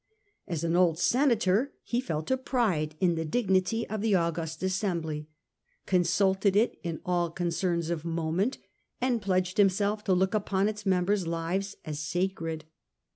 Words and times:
As 0.47 0.63
an 0.63 0.75
old 0.75 0.97
senator, 0.97 1.73
he 1.83 2.01
felt 2.01 2.31
a 2.31 2.37
pride 2.37 2.95
in 2.99 3.13
the 3.13 3.23
dignity 3.23 3.87
of 3.87 4.01
the 4.01 4.15
august 4.15 4.63
assembly, 4.63 5.29
consulted 5.85 6.55
it 6.55 6.79
in 6.81 7.01
all 7.05 7.29
concerns 7.29 7.91
of 7.91 8.03
moment, 8.03 8.57
and 8.99 9.21
pledged 9.21 9.59
him 9.59 9.69
self 9.69 10.03
to 10.05 10.13
look 10.13 10.33
upon 10.33 10.67
its 10.67 10.87
members' 10.87 11.27
lives 11.27 11.75
as 11.85 11.99
sacred. 11.99 12.65